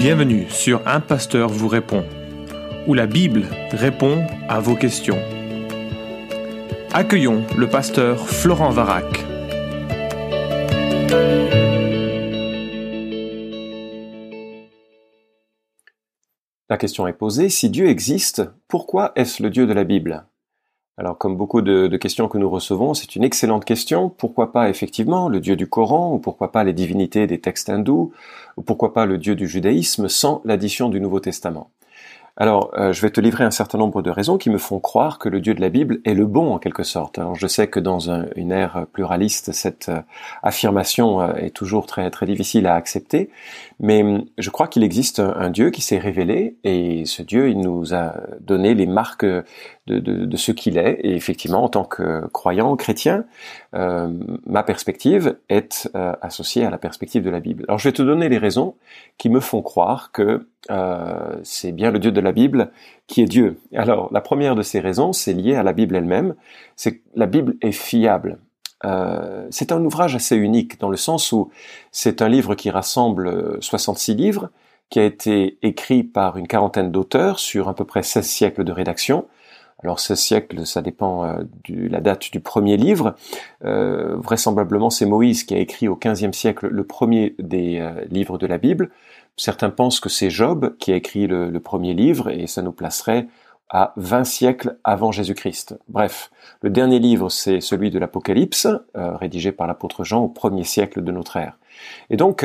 [0.00, 2.06] Bienvenue sur Un Pasteur vous répond,
[2.86, 5.18] où la Bible répond à vos questions.
[6.90, 9.04] Accueillons le pasteur Florent Varac.
[16.70, 20.24] La question est posée, si Dieu existe, pourquoi est-ce le Dieu de la Bible?
[21.00, 24.10] Alors, comme beaucoup de, questions que nous recevons, c'est une excellente question.
[24.10, 28.12] Pourquoi pas effectivement le Dieu du Coran, ou pourquoi pas les divinités des textes hindous,
[28.58, 31.70] ou pourquoi pas le Dieu du judaïsme sans l'addition du Nouveau Testament?
[32.36, 35.18] Alors, euh, je vais te livrer un certain nombre de raisons qui me font croire
[35.18, 37.18] que le Dieu de la Bible est le bon en quelque sorte.
[37.18, 40.02] Alors, je sais que dans une ère pluraliste, cette euh,
[40.42, 43.30] affirmation euh, est toujours très très difficile à accepter,
[43.80, 47.58] mais hum, je crois qu'il existe un, Dieu qui s'est révélé et ce Dieu, il
[47.58, 49.26] nous a donné les marques
[49.86, 51.00] de, ce qu'il est.
[51.02, 53.24] Et effectivement, en tant que croyant chrétien,
[53.72, 55.90] ma perspective est
[56.22, 57.64] associée à la perspective de la Bible.
[57.66, 58.76] Alors, je vais te donner les raisons
[59.18, 62.70] qui me font croire que euh, c'est bien le Dieu de la Bible
[63.06, 63.58] qui est Dieu.
[63.74, 66.34] Alors, la première de ces raisons, c'est lié à la Bible elle-même,
[66.76, 68.38] c'est que la Bible est fiable.
[68.84, 71.50] Euh, c'est un ouvrage assez unique dans le sens où
[71.92, 74.50] c'est un livre qui rassemble 66 livres,
[74.88, 78.72] qui a été écrit par une quarantaine d'auteurs sur à peu près 16 siècles de
[78.72, 79.26] rédaction.
[79.82, 83.14] Alors 16 siècles, ça dépend euh, de la date du premier livre.
[83.64, 88.46] Euh, vraisemblablement, c'est Moïse qui a écrit au 15e siècle le premier des livres de
[88.46, 88.90] la Bible.
[89.36, 93.26] Certains pensent que c'est Job qui a écrit le, premier livre et ça nous placerait
[93.70, 95.78] à 20 siècles avant Jésus-Christ.
[95.88, 100.64] Bref, le dernier livre, c'est celui de l'Apocalypse, euh, rédigé par l'apôtre Jean au premier
[100.64, 101.56] siècle de notre ère.
[102.10, 102.44] Et donc,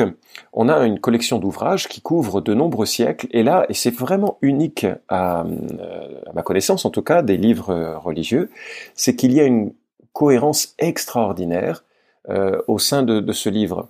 [0.52, 4.38] on a une collection d'ouvrages qui couvre de nombreux siècles, et là, et c'est vraiment
[4.40, 8.50] unique à, euh, ma connaissance, en tout cas, des livres religieux,
[8.94, 9.72] c'est qu'il y a une
[10.12, 11.82] cohérence extraordinaire
[12.28, 13.88] euh, au sein de, ce livre.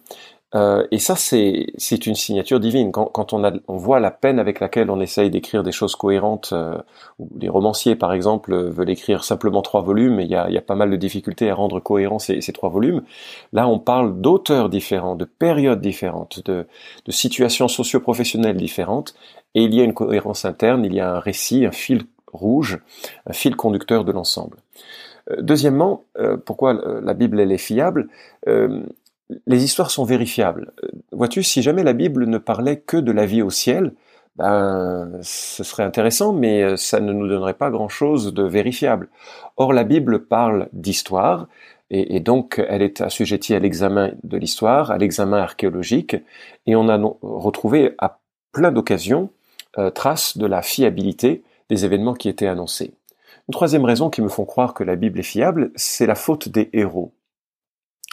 [0.54, 2.92] Euh, et ça, c'est une signature divine.
[2.92, 5.96] Quand, quand on, a, on, voit la peine avec laquelle on essaye d'écrire des choses
[5.96, 6.78] cohérentes, euh,
[7.40, 10.62] les romanciers, par exemple, veulent écrire simplement trois volumes, et il y a, y a,
[10.62, 13.02] pas mal de difficultés à rendre cohérents ces, ces trois volumes.
[13.52, 16.66] Là, on parle d'auteurs différents, de périodes différentes, de,
[17.04, 19.14] de situations socio-professionnelles différentes,
[19.54, 22.78] et il y a une cohérence interne, il y a un récit, un fil rouge,
[23.26, 24.58] un fil conducteur de l'ensemble.
[25.32, 26.04] Euh, deuxièmement,
[26.44, 28.08] pourquoi la Bible elle est fiable?
[29.46, 30.72] Les histoires sont vérifiables.
[30.84, 33.92] Euh, vois-tu, si jamais la Bible ne parlait que de la vie au ciel,
[34.36, 39.08] ben, ce serait intéressant, mais euh, ça ne nous donnerait pas grand-chose de vérifiable.
[39.56, 41.48] Or, la Bible parle d'histoire,
[41.90, 46.16] et, donc elle est assujettie à l'examen de l'histoire, à l'examen archéologique,
[46.66, 48.18] et on a retrouvé à
[48.52, 49.30] plein d'occasions
[49.78, 52.92] euh, traces de la fiabilité des événements qui étaient annoncés.
[53.48, 56.48] Une troisième raison qui me font croire que la Bible est fiable, c'est la faute
[56.48, 57.12] des héros.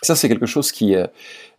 [0.04, 1.08] Ça, c'est quelque chose qui, euh,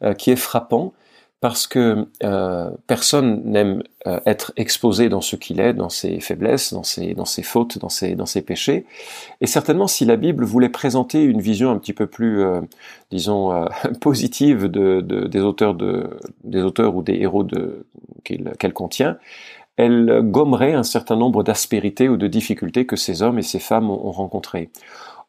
[0.00, 0.92] est frappant
[1.40, 6.72] parce que euh, personne n'aime euh, être exposé dans ce qu'il est, dans ses faiblesses,
[6.72, 8.86] dans ses, fautes, dans ses, péchés.
[9.40, 12.42] Et certainement, si la Bible voulait présenter une vision un petit peu plus,
[13.10, 13.66] disons,
[14.00, 17.46] positive de, de, des auteurs ou des héros
[18.24, 19.18] qu'elle contient,
[19.76, 23.90] elle gommerait un certain nombre d'aspérités ou de difficultés que ces hommes et ces femmes
[23.90, 24.70] ont, ont rencontrées.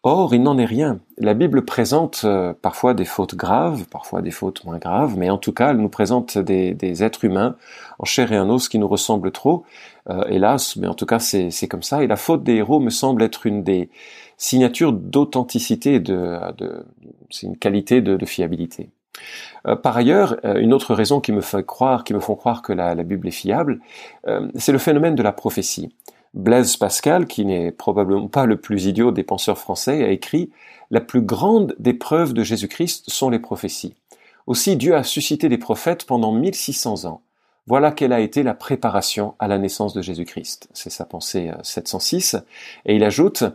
[0.08, 1.00] Or, il n'en est rien.
[1.18, 5.40] La Bible présente euh, parfois des fautes graves, parfois des fautes moins graves, mais en
[5.40, 7.56] tout cas, elle nous présente des, êtres humains
[7.98, 9.64] en chair et en os qui nous ressemblent trop,
[10.12, 12.04] euh, hélas, mais en tout cas, c'est comme ça.
[12.04, 13.90] Et la faute des héros me semble être une des
[14.38, 16.40] signatures d'authenticité, de,
[17.32, 18.92] c'est une qualité de, fiabilité.
[19.66, 22.74] Euh, par ailleurs, une autre raison qui me fait croire, qui me font croire que
[22.74, 23.80] la Bible est fiable,
[24.54, 25.90] c'est le phénomène de la prophétie.
[26.36, 30.52] Blaise Pascal, qui n'est probablement pas le plus idiot des penseurs français, a écrit
[30.92, 33.96] La plus grande des preuves de Jésus-Christ sont les prophéties.
[34.46, 37.22] Aussi Dieu a suscité des prophètes pendant 1600 ans.
[37.68, 40.68] Voilà quelle a été la préparation à la naissance de Jésus-Christ.
[40.74, 42.36] C'est sa pensée 706.
[42.36, 42.40] Euh,
[42.86, 43.46] Et il ajoute,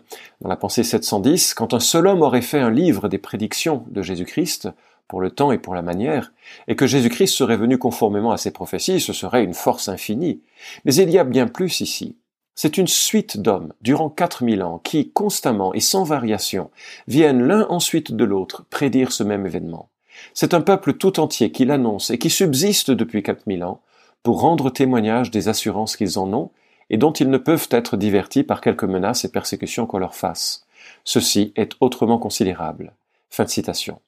[0.41, 4.01] dans la pensée 710, quand un seul homme aurait fait un livre des prédictions de
[4.01, 4.71] Jésus-Christ,
[5.07, 6.33] pour le temps et pour la manière,
[6.67, 10.41] et que Jésus-Christ serait venu conformément à ses prophéties, ce serait une force infinie.
[10.85, 12.17] Mais il y a bien plus ici.
[12.63, 16.71] C'est une suite d'hommes, durant quatre mille ans, qui, constamment et sans variation,
[17.09, 19.89] viennent l'un ensuite de l'autre prédire ce même événement.
[20.35, 23.81] C'est un peuple tout entier qui l'annonce et qui subsiste depuis quatre mille ans
[24.23, 26.51] pour rendre témoignage des assurances qu'ils en ont
[26.91, 30.67] et dont ils ne peuvent être divertis par quelques menaces et persécutions qu'on leur fasse.
[31.05, 32.93] Ceci est autrement considérable.
[33.31, 34.01] Fin de citation.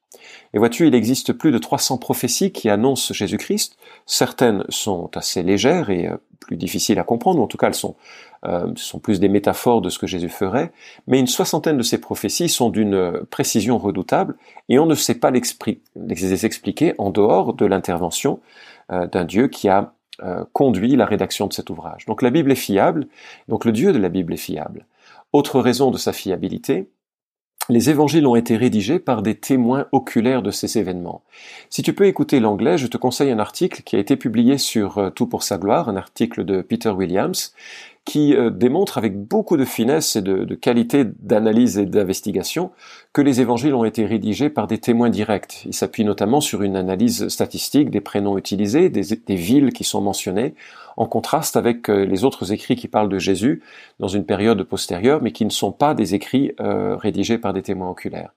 [0.54, 3.76] Et vois-tu, il existe plus de 300 prophéties qui annoncent Jésus-Christ.
[4.06, 7.74] Certaines sont assez légères et euh, plus difficiles à comprendre, ou en tout cas elles
[7.74, 7.96] sont,
[8.44, 10.72] euh, sont plus des métaphores de ce que Jésus ferait,
[11.06, 14.36] mais une soixantaine de ces prophéties sont d'une précision redoutable
[14.68, 18.40] et on ne sait pas les expliquer en dehors de l'intervention
[18.90, 19.94] euh, d'un Dieu qui a
[20.52, 22.04] conduit la rédaction de cet ouvrage.
[22.06, 23.08] Donc la Bible est fiable,
[23.48, 24.86] donc le Dieu de la Bible est fiable.
[25.32, 26.90] Autre raison de sa fiabilité,
[27.68, 31.22] les évangiles ont été rédigés par des témoins oculaires de ces événements.
[31.70, 34.98] Si tu peux écouter l'anglais, je te conseille un article qui a été publié sur
[34.98, 37.54] euh, Tout pour sa gloire, un article de Peter Williams,
[38.04, 42.72] qui euh, démontre avec beaucoup de finesse et de, qualité d'analyse et d'investigation
[43.12, 45.62] que les évangiles ont été rédigés par des témoins directs.
[45.66, 50.54] Il s'appuie notamment sur une analyse statistique des prénoms utilisés, des villes qui sont mentionnées,
[50.96, 53.62] en contraste avec euh, les autres écrits qui parlent de Jésus
[54.00, 57.62] dans une période postérieure, mais qui ne sont pas des écrits euh, rédigés par des
[57.62, 58.32] témoins oculaires.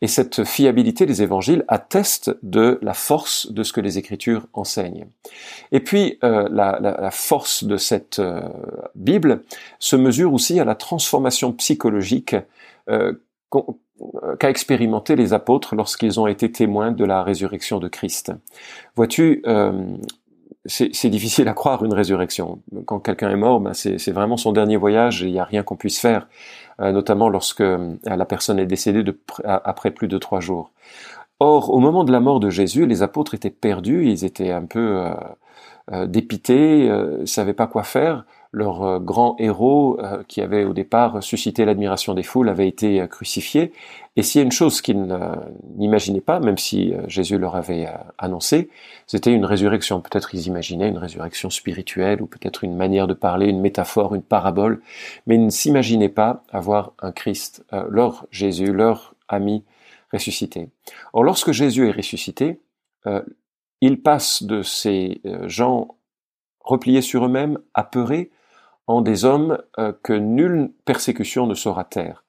[0.00, 5.06] Et cette fiabilité des évangiles atteste de la force de ce que les Écritures enseignent.
[5.72, 8.20] Et puis, la, force de cette
[9.00, 9.42] Bible
[9.78, 12.36] se mesure aussi à la transformation psychologique
[12.86, 18.32] qu'a expérimenté les apôtres lorsqu'ils ont été témoins de la résurrection de Christ.
[18.96, 19.42] Vois-tu,
[20.66, 22.60] c'est difficile à croire une résurrection.
[22.84, 25.62] Quand quelqu'un est mort, ben c'est vraiment son dernier voyage et il n'y a rien
[25.62, 26.28] qu'on puisse faire,
[26.80, 29.02] euh, notamment lorsque euh, la personne est décédée
[29.44, 30.70] après plus de trois jours.
[31.38, 34.66] Or, au moment de la mort de Jésus, les apôtres étaient perdus, ils étaient un
[34.66, 35.14] peu euh,
[36.06, 41.22] dépités, ne savaient pas quoi faire leur euh, grand héros euh, qui avait au départ
[41.22, 43.72] suscité l'admiration des foules avait été euh, crucifié.
[44.16, 45.16] Et s'il y a une chose qu'ils
[45.76, 47.88] n'imaginaient pas, même si Jésus leur avait
[48.18, 48.68] annoncé,
[49.06, 50.00] c'était une résurrection.
[50.00, 54.22] Peut-être ils imaginaient une résurrection spirituelle ou peut-être une manière de parler, une métaphore, une
[54.22, 54.82] parabole,
[55.26, 59.62] mais ils ne s'imaginaient pas avoir un Christ, leur Jésus, leur ami
[60.12, 60.68] ressuscité.
[61.12, 62.58] Or lorsque Jésus est ressuscité,
[63.80, 65.96] il passe de ces gens
[66.60, 68.30] repliés sur eux-mêmes, apeurés,
[68.86, 72.24] en des hommes euh, que nulle persécution ne saura taire.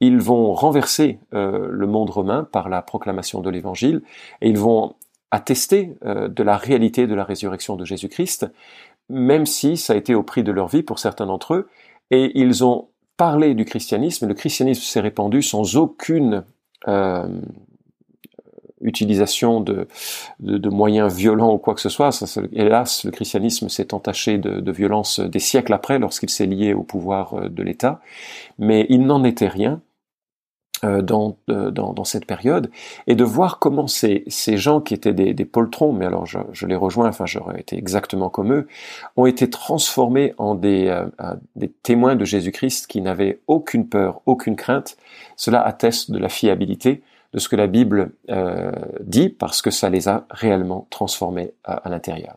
[0.00, 4.02] Ils vont renverser euh, le monde romain par la proclamation de l'Évangile
[4.40, 4.94] et ils vont
[5.30, 8.46] attester euh, de la réalité de la résurrection de Jésus-Christ,
[9.08, 11.68] même si ça a été au prix de leur vie pour certains d'entre eux,
[12.10, 16.44] et ils ont parlé du christianisme, et le christianisme s'est répandu sans aucune
[18.80, 19.86] utilisation de,
[20.40, 22.12] de, moyens violents ou quoi que ce soit.
[22.12, 26.74] Ça, hélas, le christianisme s'est entaché de, de violence des siècles après lorsqu'il s'est lié
[26.74, 28.00] au pouvoir euh, de l'État,
[28.58, 29.80] mais il n'en était rien.
[30.82, 32.70] Euh, dans, euh, dans, dans, cette période,
[33.06, 36.38] et de voir comment ces, ces gens qui étaient des, des poltrons, mais alors je,
[36.52, 38.66] je, les rejoins, enfin j'aurais été exactement comme eux,
[39.14, 41.04] ont été transformés en des,
[41.54, 44.96] des témoins de Jésus-Christ qui n'avaient aucune peur, aucune crainte.
[45.36, 49.88] Cela atteste de la fiabilité de ce que la Bible euh, dit parce que ça
[49.88, 52.36] les a réellement transformés à, l'intérieur.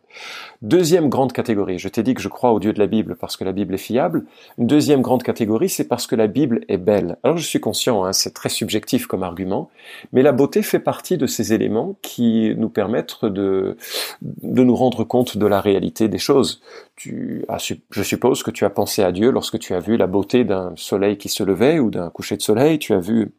[0.62, 3.36] Deuxième grande catégorie, je t'ai dit que je crois au Dieu de la Bible parce
[3.36, 4.26] que la Bible est fiable.
[4.60, 7.18] Une deuxième grande catégorie, c'est parce que la Bible est belle.
[7.24, 9.70] Alors je suis conscient, hein, c'est très subjectif comme argument,
[10.12, 13.78] mais la beauté fait partie de ces éléments qui nous permettent de,
[14.22, 16.62] de nous rendre compte de la réalité des choses.
[16.96, 17.46] Tu
[17.90, 20.74] je suppose que tu as pensé à Dieu lorsque tu as vu la beauté d'un
[20.76, 23.34] soleil qui se levait ou d'un coucher de soleil, tu as vu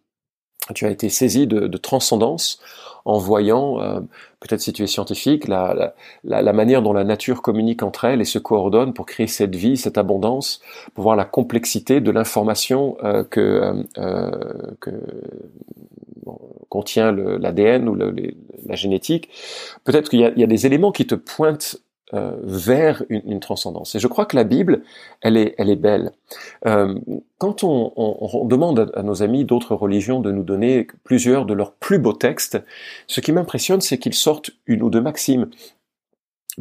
[0.72, 2.58] tu as été saisi de, de transcendance
[3.05, 4.00] en voyant, euh,
[4.40, 5.93] peut-être si tu es scientifique, la,
[6.25, 9.55] la, la, manière dont la nature communique entre elles et se coordonne pour créer cette
[9.55, 10.62] vie, cette abondance,
[10.94, 14.31] pour voir la complexité de l'information euh, que, euh, euh
[14.81, 14.90] que
[16.70, 19.28] contient l'ADN ou la génétique.
[19.84, 21.76] Peut-être qu'il y, y, a des éléments qui te pointent
[22.14, 23.94] euh, vers une, transcendance.
[23.94, 24.83] Et je crois que la Bible,
[25.21, 26.12] elle est, elle est belle.
[26.66, 26.94] Euh,
[27.38, 31.99] quand on, demande à, nos amis d'autres religions de nous donner plusieurs de leurs plus
[31.99, 32.59] beaux textes,
[33.09, 35.50] ce qui m'impressionne, c'est qu'ils sortent une ou deux maximes,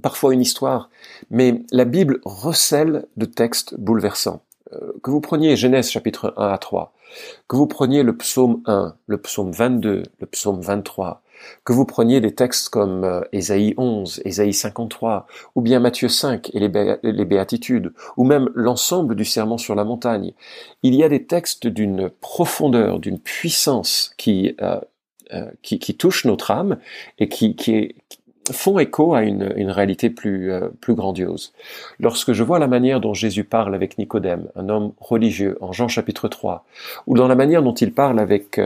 [0.02, 0.90] parfois une histoire,
[1.30, 4.42] mais la Bible recèle de textes bouleversants.
[4.74, 6.94] Euh, que vous preniez Genèse chapitre 1 à 3,
[7.48, 11.23] que vous preniez le psaume 1, le psaume 22, le psaume 23,
[11.64, 16.52] que vous preniez des textes comme euh, Ésaïe 11, Ésaïe 53, ou bien Matthieu 5
[16.54, 20.34] et les, béatitudes, ou même l'ensemble du serment sur la montagne,
[20.84, 24.80] il y a des textes d'une profondeur, d'une puissance qui, euh,
[25.34, 26.78] euh, qui, qui touchent notre âme
[27.20, 27.96] et qui, qui,
[28.52, 31.54] font écho à une, une réalité plus, plus grandiose.
[31.98, 35.88] Lorsque je vois la manière dont Jésus parle avec Nicodème, un homme religieux, en Jean
[35.88, 36.66] chapitre 3,
[37.08, 38.60] ou dans la manière dont il parle avec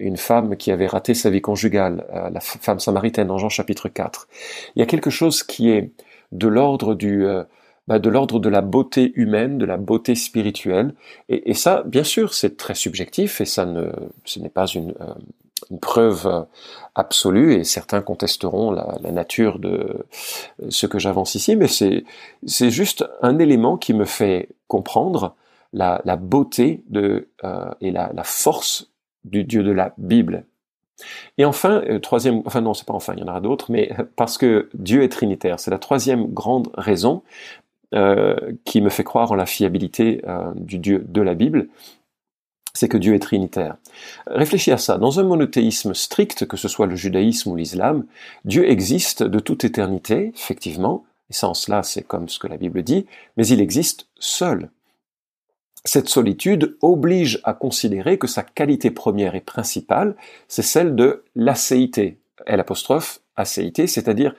[0.00, 3.88] une femme qui avait raté sa vie conjugale, euh, la femme samaritaine en Jean chapitre
[3.88, 4.26] 4.
[4.74, 5.92] Il y a quelque chose qui est
[6.32, 7.44] de l'ordre du euh,
[7.86, 10.94] bah, de l'ordre de la beauté humaine, de la beauté spirituelle,
[11.28, 13.90] et, ça, bien sûr, c'est très subjectif et ça ne,
[14.24, 15.14] ce n'est pas une, euh,
[15.80, 16.46] preuve
[16.94, 20.06] absolue et certains contesteront la, nature de
[20.68, 22.04] ce que j'avance ici, mais c'est
[22.46, 25.36] c'est juste un élément qui me fait comprendre
[25.72, 27.28] la, beauté de
[27.80, 28.89] et la, la force
[29.24, 30.44] du Dieu de la Bible.
[31.38, 33.90] Et enfin, euh, troisième, enfin non, c'est pas enfin, il y en aura d'autres, mais
[34.16, 37.22] parce que Dieu est trinitaire, c'est la troisième grande raison
[37.94, 41.68] euh, qui me fait croire en la fiabilité euh, du Dieu de la Bible,
[42.72, 43.76] c'est que Dieu est trinitaire.
[44.28, 44.96] Réfléchis à ça.
[44.96, 48.06] Dans un monothéisme strict, que ce soit le judaïsme ou l'islam,
[48.44, 52.56] Dieu existe de toute éternité, effectivement, et ça en cela c'est comme ce que la
[52.56, 54.70] Bible dit, mais il existe seul.
[55.84, 60.14] Cette solitude oblige à considérer que sa qualité première et principale,
[60.46, 64.34] c'est celle de l'acéité, L apostrophe, acéité, c'est-à-dire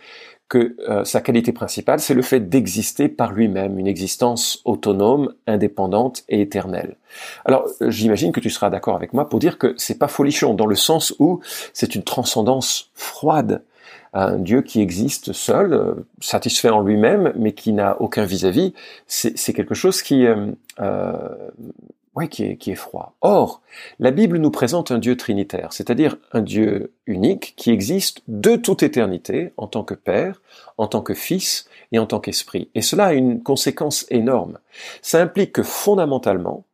[0.51, 6.23] que euh, sa qualité principale, c'est le fait d'exister par lui-même, une existence autonome, indépendante
[6.27, 6.97] et éternelle.
[7.45, 10.53] Alors, euh, j'imagine que tu seras d'accord avec moi pour dire que c'est pas folichon,
[10.53, 11.39] dans le sens où
[11.71, 13.63] c'est une transcendance froide,
[14.13, 18.73] un Dieu qui existe seul, euh, satisfait en lui-même, mais qui n'a aucun vis-à-vis,
[19.07, 20.25] c'est quelque chose qui,
[22.29, 23.15] qui est, qui est froid.
[23.21, 23.61] Or,
[23.99, 28.83] la Bible nous présente un Dieu trinitaire, c'est-à-dire un Dieu unique qui existe de toute
[28.83, 30.41] éternité en tant que Père,
[30.77, 32.69] en tant que Fils et en tant qu'Esprit.
[32.75, 34.57] Et cela a une conséquence énorme.
[35.01, 36.65] Ça implique que fondamentalement,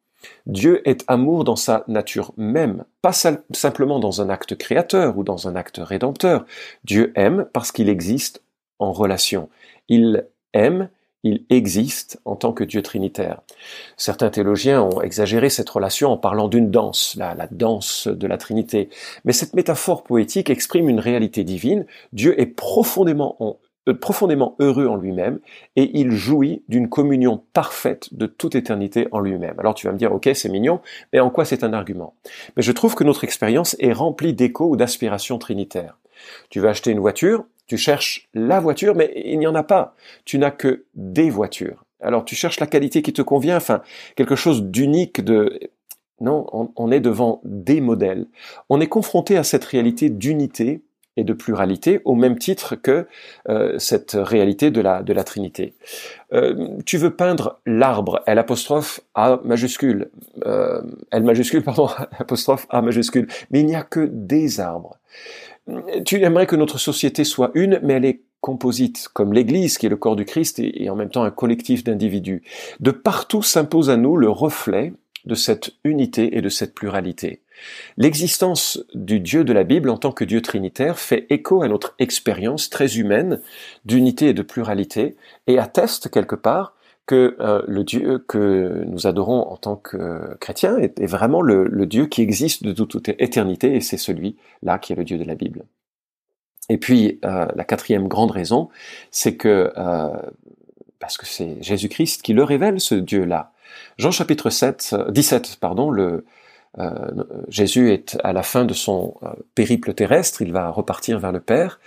[0.45, 5.47] Dieu est amour dans sa nature même, pas simplement dans un acte créateur ou dans
[5.47, 6.45] un acte rédempteur.
[6.83, 8.41] Dieu aime parce qu'il existe
[8.79, 9.49] en relation.
[9.89, 10.89] Il aime
[11.23, 13.41] il existe en tant que Dieu trinitaire.
[13.97, 18.89] Certains théologiens ont exagéré cette relation en parlant d'une danse, la, danse de la Trinité.
[19.25, 21.85] Mais cette métaphore poétique exprime une réalité divine.
[22.13, 23.51] Dieu est profondément, euh,
[23.93, 25.39] profondément heureux en lui-même
[25.75, 29.59] et il jouit d'une communion parfaite de toute éternité en lui-même.
[29.59, 30.81] Alors tu vas me dire, ok, c'est mignon,
[31.13, 32.13] mais en quoi c'est un argument?
[32.55, 35.97] Mais je trouve que notre expérience est remplie d'échos ou d'aspirations trinitaires.
[36.49, 39.95] Tu vas acheter une voiture, tu cherches la voiture, mais il n'y en a pas.
[40.25, 41.83] Tu n'as que des voitures.
[42.01, 43.81] Alors tu cherches la qualité qui te convient, enfin
[44.15, 45.59] quelque chose d'unique, de
[46.19, 48.25] non, on, est devant des modèles.
[48.69, 50.81] On est confronté à cette réalité d'unité
[51.17, 53.07] et de pluralité au même titre que
[53.49, 55.73] euh, cette réalité de la, de la Trinité.
[56.31, 58.39] Euh, tu veux peindre l'arbre, L
[59.15, 60.09] A majuscule,
[60.45, 60.81] euh,
[61.11, 64.97] L majuscule, pardon, apostrophe A majuscule, mais il n'y a que des arbres
[66.05, 69.89] tu aimerais que notre société soit une, mais elle est composite, comme l'Église, qui est
[69.89, 72.43] le corps du Christ et, en même temps un collectif d'individus.
[72.79, 74.93] De partout s'impose à nous le reflet
[75.25, 77.41] de cette unité et de cette pluralité.
[77.97, 81.95] L'existence du Dieu de la Bible en tant que Dieu trinitaire fait écho à notre
[81.99, 83.41] expérience très humaine
[83.85, 85.15] d'unité et de pluralité
[85.47, 86.73] et atteste quelque part
[87.07, 92.05] que euh, le Dieu que nous adorons en tant que chrétiens est, vraiment le, Dieu
[92.05, 95.63] qui existe de toute éternité et c'est celui-là qui est le Dieu de la Bible.
[96.69, 98.69] Et puis euh, la quatrième grande raison,
[99.09, 100.09] c'est que euh,
[100.99, 103.53] parce que c'est Jésus-Christ qui le révèle ce Dieu-là.
[103.97, 106.25] Jean chapitre 7, 17, pardon, le,
[107.49, 109.15] Jésus est à la fin de son
[109.55, 111.79] périple terrestre, il va repartir vers le Père,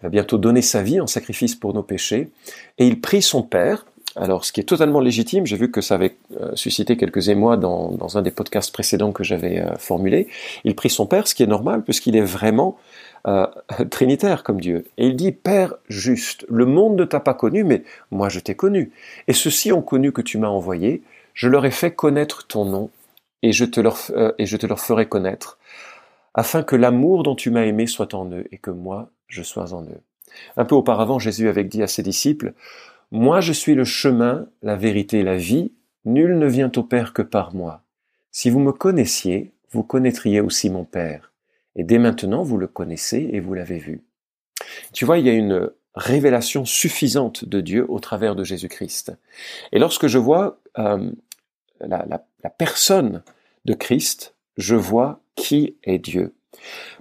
[0.00, 2.30] il va bientôt donner sa vie en sacrifice pour nos péchés,
[2.78, 3.84] et il prie son Père,
[4.16, 7.58] alors, ce qui est totalement légitime, j'ai vu que ça avait euh, suscité quelques émois
[7.58, 10.28] dans, un des podcasts précédents que j'avais euh, formulé.
[10.64, 12.78] Il prie son Père, ce qui est normal, puisqu'il est vraiment
[13.26, 13.46] euh,
[13.90, 14.86] trinitaire comme Dieu.
[14.96, 18.54] Et il dit, Père juste, le monde ne t'a pas connu, mais moi je t'ai
[18.54, 18.90] connu.
[19.28, 21.02] Et ceux-ci ont connu que tu m'as envoyé,
[21.34, 22.88] je leur ai fait connaître ton nom,
[23.46, 23.98] et je te leur,
[24.38, 25.58] et je te leur ferai connaître,
[26.34, 29.72] afin que l'amour dont tu m'as aimé soit en eux, et que moi je sois
[29.72, 30.00] en eux.
[30.56, 32.54] Un peu auparavant, Jésus avait dit à ses disciples,
[33.12, 35.72] moi je suis le chemin, la vérité et la vie,
[36.04, 37.82] nul ne vient au Père que par moi.
[38.32, 41.32] Si vous me connaissiez, vous connaîtriez aussi mon Père.
[41.76, 44.02] Et dès maintenant, vous le connaissez et vous l'avez vu.
[44.92, 49.12] Tu vois, il y a une révélation suffisante de Dieu au travers de Jésus-Christ.
[49.70, 51.10] Et lorsque je vois euh,
[51.80, 53.22] la personne
[53.66, 56.34] de Christ, je vois qui est Dieu.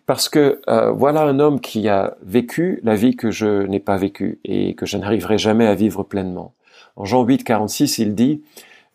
[0.05, 3.97] Parce que euh, voilà un homme qui a vécu la vie que je n'ai pas
[3.97, 6.53] vécue et que je n'arriverai jamais à vivre pleinement.
[6.97, 8.43] En Jean 8, 46, il dit,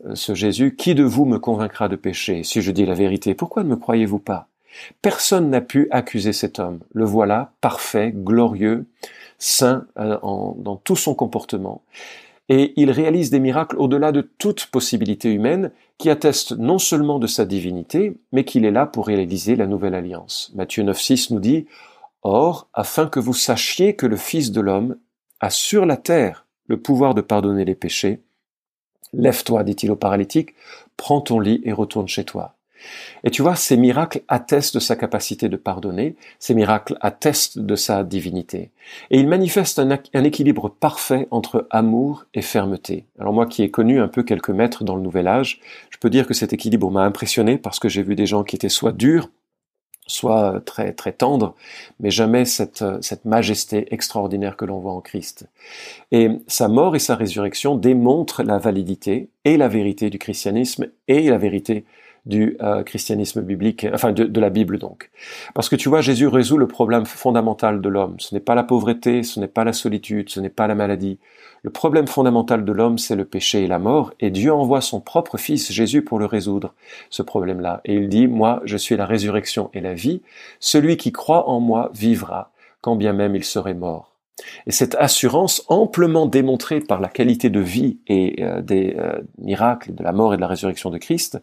[0.05, 3.35] euh, ce Jésus, qui de vous me convaincra de pécher si je dis la vérité?
[3.35, 4.49] Pourquoi ne me croyez-vous pas?
[5.03, 6.81] Personne n'a pu accuser cet homme.
[6.93, 8.87] Le voilà, parfait, glorieux,
[9.39, 11.83] saint euh, dans tout son comportement
[12.51, 17.27] et il réalise des miracles au-delà de toute possibilité humaine qui attestent non seulement de
[17.27, 20.51] sa divinité, mais qu'il est là pour réaliser la nouvelle alliance.
[20.55, 21.67] Matthieu 9.6 nous dit
[22.23, 24.97] Or, afin que vous sachiez que le Fils de l'homme
[25.41, 28.23] a sur la terre le pouvoir de pardonner les péchés,
[29.13, 30.55] lève-toi, dit-il au paralytique,
[30.97, 32.57] prends ton lit et retourne chez toi.
[33.25, 37.77] Et tu vois, ces miracles attestent de sa capacité de pardonner, ces miracles attestent de
[37.77, 38.71] sa divinité.
[39.11, 43.07] Et il manifeste un, équilibre parfait entre amour et fermeté.
[43.19, 45.61] Alors moi qui ai connu un peu quelques maîtres dans le Nouvel Âge,
[45.91, 48.57] je peux dire que cet équilibre m'a impressionné parce que j'ai vu des gens qui
[48.57, 49.29] étaient soit durs,
[50.07, 51.55] soit très très tendre,
[52.01, 55.47] mais jamais cette, cette majesté extraordinaire que l'on voit en Christ.
[56.11, 61.29] Et sa mort et sa résurrection démontrent la validité et la vérité du christianisme et
[61.31, 61.85] la vérité
[62.27, 65.11] du euh, christianisme biblique, enfin de, de, la Bible donc.
[65.55, 68.17] Parce que tu vois, Jésus résout le problème fondamental de l'homme.
[68.19, 71.19] Ce n'est pas la pauvreté, ce n'est pas la solitude, ce n'est pas la maladie.
[71.63, 75.01] Le problème fondamental de l'homme, c'est le péché et la mort, et Dieu envoie son
[75.01, 76.73] propre Fils Jésus pour le résoudre,
[77.11, 77.83] ce problème-là.
[77.85, 80.23] Et il dit, moi, je suis la résurrection et la vie,
[80.59, 82.51] celui qui croit en moi vivra,
[82.81, 84.10] quand bien même il serait mort.
[84.67, 89.95] Et cette assurance, amplement démontrée par la qualité de vie et euh, des euh, miracles
[89.95, 91.41] de la mort et de la résurrection de Christ,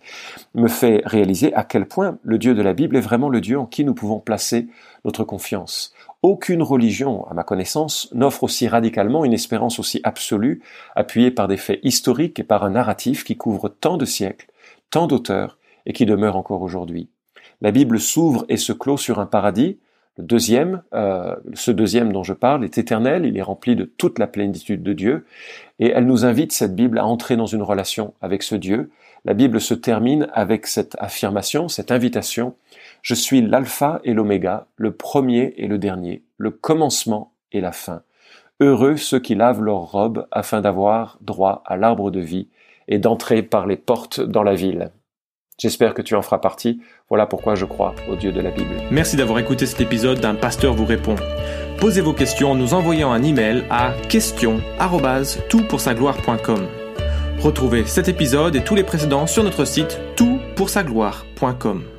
[0.56, 3.60] me fait réaliser à quel point le Dieu de la Bible est vraiment le Dieu
[3.60, 4.68] en qui nous pouvons placer
[5.06, 5.94] notre confiance.
[6.24, 10.62] Aucune religion, à ma connaissance, n'offre aussi radicalement une espérance aussi absolue,
[10.96, 14.48] appuyée par des faits historiques et par un narratif qui couvre tant de siècles,
[14.90, 17.10] tant d'auteurs, et qui demeure encore aujourd'hui.
[17.62, 19.80] La Bible s'ouvre et se clôt sur un paradis,
[20.18, 24.18] le deuxième, euh, ce deuxième dont je parle est éternel, il est rempli de toute
[24.18, 25.26] la plénitude de Dieu,
[25.80, 28.90] et elle nous invite, cette Bible, à entrer dans une relation avec ce Dieu.
[29.26, 32.56] La Bible se termine avec cette affirmation, cette invitation,
[33.04, 38.02] Je suis l'alpha et l'oméga, le premier et le dernier, le commencement et la fin.
[38.60, 42.48] Heureux ceux qui lavent leurs robes afin d'avoir droit à l'arbre de vie
[42.88, 44.90] et d'entrer par les portes dans la ville.
[45.60, 46.80] J'espère que tu en feras partie.
[47.10, 48.76] Voilà pourquoi je crois au Dieu de la Bible.
[48.92, 51.16] Merci d'avoir écouté cet épisode d'un pasteur vous répond.
[51.80, 56.68] Posez vos questions en nous envoyant un email à question@toutpoursagloire.com.
[57.40, 61.97] Retrouvez cet épisode et tous les précédents sur notre site toutpoursagloire.com.